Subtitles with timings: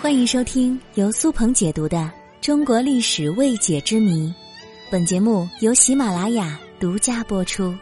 [0.00, 1.98] 欢迎收听由苏鹏解读的
[2.40, 4.28] 《中国历史未解之谜》，
[4.90, 7.76] 本节目由喜马拉雅独家播出。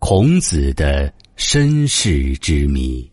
[0.00, 3.10] 孔子的身世之谜。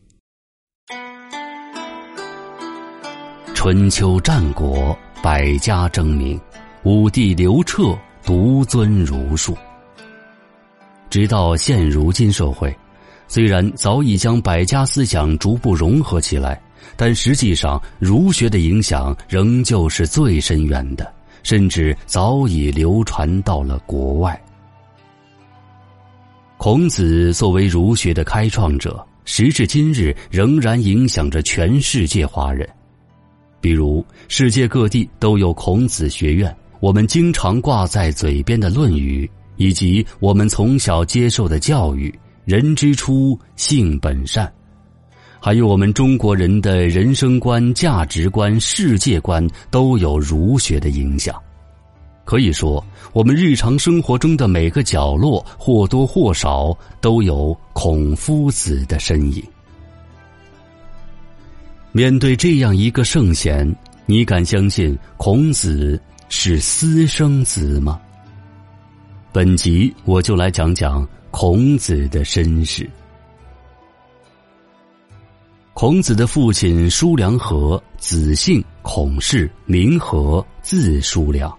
[3.54, 4.94] 春秋战国，
[5.24, 6.38] 百家争鸣，
[6.84, 9.58] 武帝刘彻独尊儒术。
[11.10, 12.78] 直到现如今社会，
[13.28, 16.62] 虽然早已将百家思想逐步融合起来，
[16.96, 21.12] 但实际上儒学的影响仍旧是最深远的，
[21.44, 24.40] 甚至早已流传到了国外。
[26.58, 32.68] 孔子作为儒学的开创者，时至今日仍然影响着全世界华人。
[33.60, 39.26] 比如，世界各地都有孔子学院，我们经常挂在嘴边的《论语》，
[39.58, 42.14] 以及我们从小接受的教育
[42.46, 44.52] “人之初，性本善”，
[45.42, 51.36] 还有我们中国人的人生观、价值观、世界观，都有儒学的影响。
[52.24, 59.44] 可以说，我们日常生活中的每个角落，或多或少都有孔夫子的身影。
[61.92, 66.00] 面对这样一个圣贤，你敢相信孔子
[66.30, 68.00] 是私生子吗？
[69.32, 71.08] 本集我就来讲讲
[71.38, 72.90] 孔子的身世。
[75.74, 81.54] 孔子的父亲叔良和，子姓孔氏，名和，字叔良。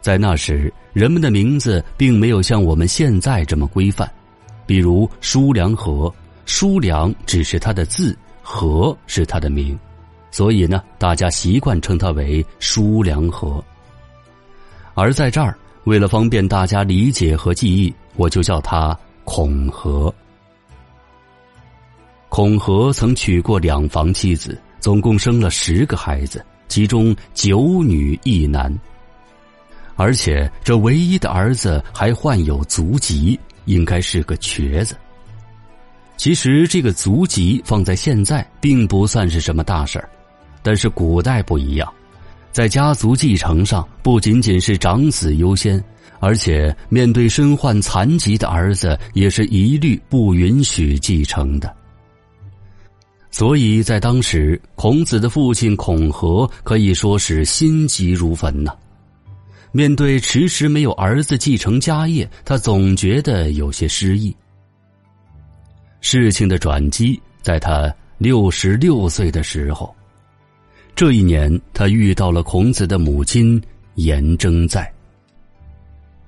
[0.00, 4.12] 在那时，人们的名字并没有像我们现在这么规范，
[4.66, 6.12] 比如叔良和，
[6.44, 8.18] 叔良只是他的字。
[8.42, 9.78] 和是他的名，
[10.32, 13.64] 所以呢，大家习惯称他为叔良和。
[14.94, 20.12] 而在这儿，为了方便大家理解和记忆，我就叫他孔和。
[22.28, 28.76] 孔和曾娶过两房妻子，总共生了十个孩子，其中九女一男。
[29.94, 34.94] 而且这唯一的儿子还患有足疾，应该是个瘸子。
[36.18, 40.08] 其实这个足疾放在现在并不算是什么大事儿，
[40.62, 41.90] 但是古代不一样，
[42.56, 45.78] 在家族继承上不仅仅是长子优先，
[46.20, 51.70] 而且面对身患残疾的儿子也是一律不允许继承的。
[53.30, 58.74] 所以在当时，孔子的父亲孔和可以说是心急如焚呐。
[59.70, 64.34] 面对迟迟没有儿子继承家业，他总觉得有些失意。
[66.00, 69.94] 事情的转机在他六十六岁的时候，
[70.96, 73.62] 这一年他遇到了孔子的母亲
[73.96, 74.90] 颜征在。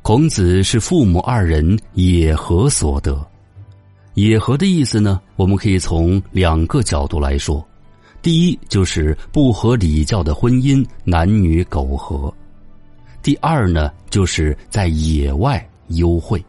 [0.02, 3.18] 孔子是父母二人野合所得，
[4.12, 7.66] 野合的意思呢，我们可以从两个角度来说：
[8.20, 12.30] 第一，就是不合礼教的婚姻，男女苟合；
[13.22, 16.44] 第二呢，就是在野外幽会。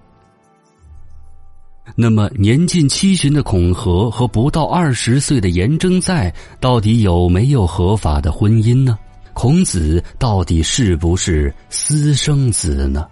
[1.96, 8.98] 那么，年近七旬的孔和和不到二十岁的颜征在，到底有没有合法的婚姻呢？
[9.34, 13.06] 孔子到底是不是私生子呢？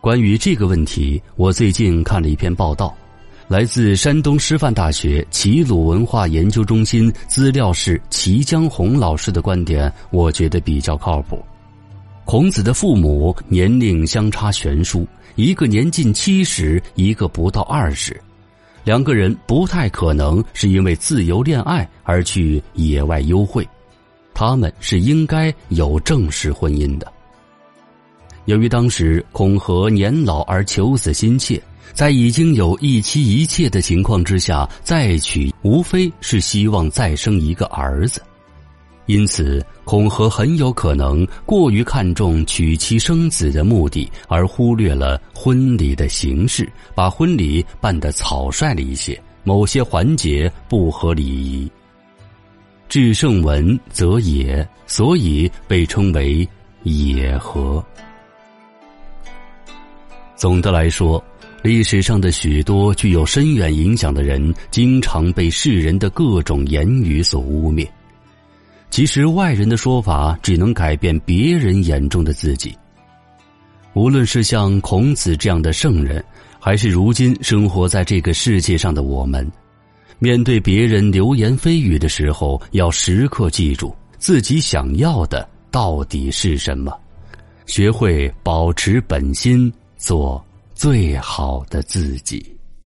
[0.00, 2.94] 关于这个问题，我最近看了一篇报道，
[3.48, 11.42] 来自山东师范大学齐鲁文化研究中心资料室齐江红老师的观点，我觉得比较靠谱。
[12.24, 15.06] 孔子的父母年龄相差悬殊。
[15.36, 18.18] 一个年近七十，一个不到二十，
[18.84, 23.68] 两个人不太可能是因为自由恋爱而去野外幽会，
[24.32, 27.12] 他们是应该有正式婚姻的。
[28.44, 31.60] 由于当时孔和年老而求子心切，
[31.92, 38.22] 在已经有一妻一妾的情况之下再娶，无非是希望再生一个儿子。
[39.06, 51.70] 因此，孔和很有可能过于看重娶妻生子的目的，而忽略了婚礼的形式，把婚礼办得草率了一些，某些环节不合礼仪。
[52.88, 56.48] 至圣文则野，所以被称为
[56.84, 57.84] 野合。
[60.34, 61.22] 总的来说，
[61.62, 67.86] 历史上的许多具有深远影响的人，经常被世人的各种言语所污蔑。
[68.94, 72.72] 其实，外人的说法只能改变别人眼中的自己。
[73.92, 76.24] 无论是像孔子这样的圣人，
[76.60, 79.50] 还是如今生活在这个世界上的我们，
[80.20, 86.96] 面对别人流言蜚语的时候，要时刻记住自己想要的到底是什么，
[87.66, 90.40] 学会保持本心，做
[90.72, 92.46] 最好的自己。